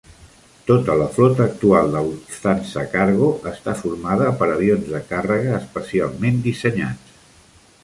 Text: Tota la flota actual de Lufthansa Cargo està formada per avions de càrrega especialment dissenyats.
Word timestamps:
Tota 0.69 0.93
la 1.01 1.09
flota 1.17 1.43
actual 1.49 1.91
de 1.95 2.01
Lufthansa 2.07 2.87
Cargo 2.95 3.29
està 3.53 3.77
formada 3.83 4.33
per 4.41 4.49
avions 4.55 4.91
de 4.97 5.05
càrrega 5.13 5.55
especialment 5.63 6.43
dissenyats. 6.49 7.17